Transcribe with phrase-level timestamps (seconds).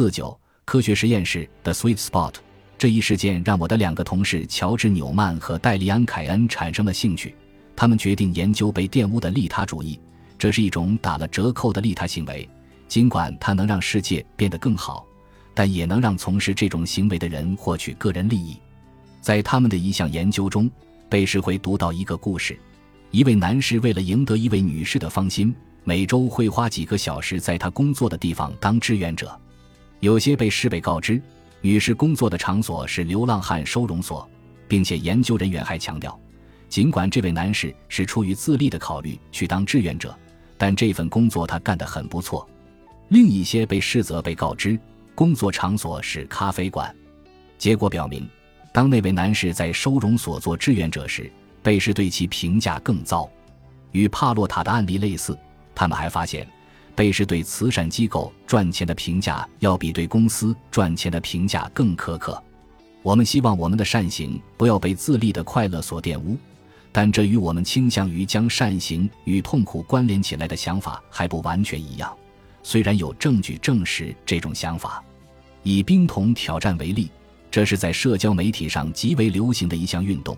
[0.00, 0.34] 四九
[0.64, 2.32] 科学实验室 The Sweet Spot
[2.78, 7.34] 这一事件让我的两个同事乔治纽曼和戴利安凯恩产生了兴趣，
[7.76, 10.00] 他们决定研究被玷污的利他主义。
[10.38, 12.48] 这是一种打了折扣的利他行为，
[12.88, 15.04] 尽管它能让世界变得更好，
[15.52, 18.56] 但也能让从事这种行为的人获取个人利益。
[19.20, 20.70] 在他们的一项研究中，
[21.10, 22.58] 贝氏会读到一个故事：
[23.10, 25.54] 一位男士为了赢得一位女士的芳心，
[25.84, 29.38] 每周会花几个小时在他工作的地方当志愿者。
[30.00, 31.20] 有些被试被告知，
[31.60, 34.28] 女士工作的场所是流浪汉收容所，
[34.66, 36.18] 并且研究人员还强调，
[36.68, 40.16] 尽管这位男士是出于自利的考虑去当志愿者。
[40.56, 42.46] 但这份工作他干得很不错。
[43.08, 44.78] 另一些被试则被告知
[45.14, 46.94] 工作场所是咖啡馆。
[47.56, 48.28] 结果表明，
[48.70, 51.32] 当那位男士在收容所做志愿者时，
[51.62, 53.26] 被试对其评价更糟。
[53.92, 55.38] 与帕洛塔的案例类似，
[55.74, 56.46] 他们还发现，
[57.00, 62.38] 贝氏对慈善机构赚钱的评价要比对公司赚钱的评价更苛刻。
[63.00, 66.36] 我们希望我们的善行不要被自利的快乐所玷污。
[66.92, 72.14] 但这与我们倾向于将善行与痛苦关联起来的想法还不完全一样。
[72.62, 75.02] 虽然有证据证实这种想法，
[75.62, 77.08] 以冰桶挑战为例，
[77.50, 80.36] 这是在社交媒体上极为流行的一项运动，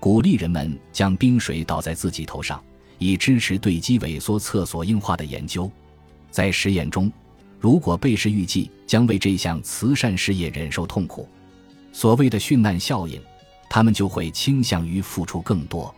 [0.00, 2.64] 鼓励人们将冰水倒在自己头上，
[2.96, 5.70] 以支持对肌萎缩厕所硬化的研究。
[6.30, 7.10] 在实验中，
[7.58, 11.28] 如果被试预计将为这项慈善事业忍受痛苦，
[11.92, 13.20] 所谓的殉难效应。
[13.70, 15.94] 他们就会倾向于付出更多。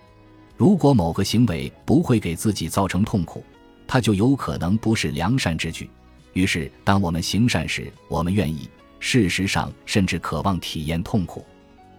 [0.56, 3.44] 如果某个行为不会给自己造成痛苦，
[3.86, 5.88] 它就有可能不是良善之举。
[6.32, 11.46] 于是，当我们行善时，我们愿意，事实上甚至渴望体验痛苦。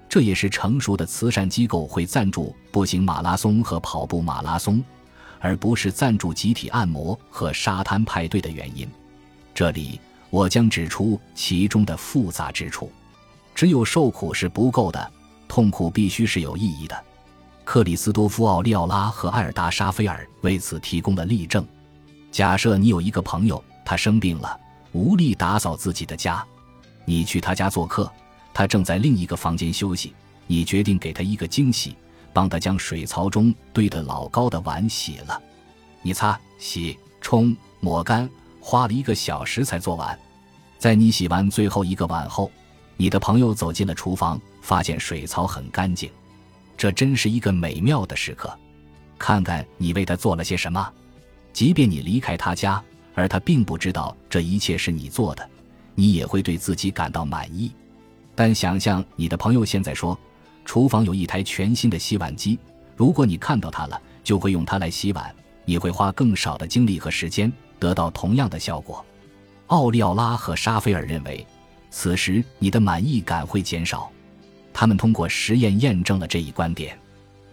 [0.09, 4.83] 这也是成熟的慈善机构会赞助步行马拉松和跑步马拉松，
[5.41, 8.87] 而不是赞助集体按摩和沙滩派对的原因。
[9.53, 12.89] 这里，我将指出其中的复杂之处。
[13.53, 15.11] 只有受苦是不够的。
[15.47, 17.03] 痛苦必须是有意义的。
[17.65, 21.67] 克里斯多夫·奥利奥拉和艾尔达·沙菲尔为此提供了例证。
[22.31, 24.57] 假设你有一个朋友，他生病了，
[24.93, 26.41] 无力打扫自己的家，
[27.03, 28.09] 你去他家做客，
[28.53, 30.13] 他正在另一个房间休息。
[30.47, 31.97] 你决定给他一个惊喜，
[32.33, 35.41] 帮他将水槽中堆得老高的碗洗了。
[36.01, 40.17] 你擦、洗、冲、抹干，花了一个小时才做完。
[40.77, 42.51] 在你洗完最后一个碗后。
[42.97, 46.07] 你的朋友走进了厨房，发现水槽很干净，
[46.77, 48.55] 这真是一个美妙的时刻。
[49.17, 50.87] 看看你为他做了些什么。
[51.51, 52.83] 即便你离开他家，
[53.15, 55.49] 而他并不知道这一切是你做的，
[55.95, 57.71] 你也会对自己感到满意。
[58.35, 60.15] 但想象你的朋友现在说，
[60.65, 62.57] 厨房有一台全新的洗碗机，
[62.95, 65.33] 如果你看到它了，就会用它来洗碗，
[65.65, 69.05] 你会花更少的精力和时间，得到同样的效果。
[69.67, 71.45] 奥利奥拉和沙菲尔认为。
[71.93, 74.09] 此时，你的满意感会减少。
[74.71, 76.97] 他们通过实验验证了这一观点。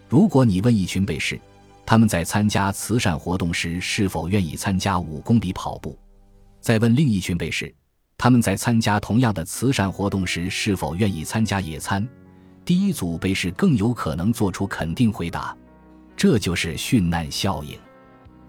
[0.08, 1.40] 如果你问一群被试，
[1.84, 5.98] 他们在参加慈善活动时是否愿意参加五公里跑步，
[6.60, 7.74] 再问另一群被试，
[8.16, 12.06] 他们在参加同样的慈善活动时是否愿意参加野餐，
[12.68, 15.56] 第一组被试更有可能做出肯定回答。
[16.14, 17.74] 这就是殉难效应。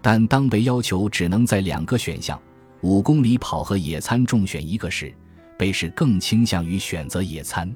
[0.02, 2.38] 但当被要求只能在两个选项——
[2.84, 5.10] 五公里跑和野餐中选一个时，
[5.56, 7.74] 被试更倾向于选择野餐，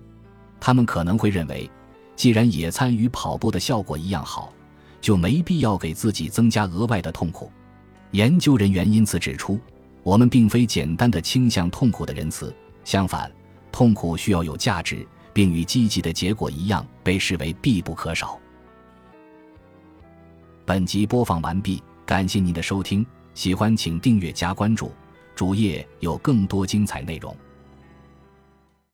[0.60, 1.70] 他们可能会认为，
[2.14, 4.52] 既然野餐与跑步的效果一样好，
[5.00, 7.50] 就没必要给自己增加额外的痛苦。
[8.10, 9.58] 研究人员因此指出，
[10.02, 13.32] 我们并非简单的倾向痛苦的仁慈，相反，
[13.72, 18.40] 痛苦需要有价值，并与积极的结果一样被视为必不可少。
[20.64, 24.90] 本集播放完毕，感谢您的收听，喜欢请订阅加关注，
[25.34, 27.36] 主页有更多精彩内容。